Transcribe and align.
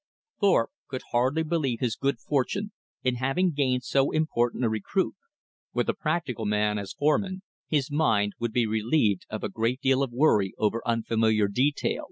Thorpe 0.39 0.71
could 0.87 1.03
hardly 1.11 1.43
believe 1.43 1.79
his 1.79 1.95
good 1.95 2.17
fortune 2.17 2.71
in 3.03 3.17
having 3.17 3.51
gained 3.51 3.83
so 3.83 4.09
important 4.09 4.65
a 4.65 4.69
recruit. 4.69 5.13
With 5.75 5.87
a 5.89 5.93
practical 5.93 6.47
man 6.47 6.79
as 6.79 6.93
foreman, 6.93 7.43
his 7.67 7.91
mind 7.91 8.33
would 8.39 8.51
be 8.51 8.65
relieved 8.65 9.27
of 9.29 9.43
a 9.43 9.47
great 9.47 9.79
deal 9.79 10.01
of 10.01 10.11
worry 10.11 10.55
over 10.57 10.81
unfamiliar 10.87 11.47
detail. 11.47 11.99